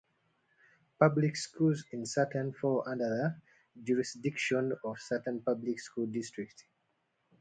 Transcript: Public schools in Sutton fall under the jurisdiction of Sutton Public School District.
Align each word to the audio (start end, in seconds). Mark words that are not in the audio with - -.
Public 0.99 1.35
schools 1.35 1.83
in 1.91 2.07
Sutton 2.07 2.53
fall 2.53 2.83
under 2.87 3.05
the 3.07 3.83
jurisdiction 3.83 4.73
of 4.83 4.99
Sutton 4.99 5.43
Public 5.43 5.79
School 5.79 6.07
District. 6.07 6.65